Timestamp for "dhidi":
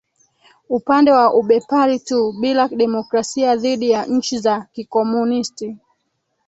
3.55-3.89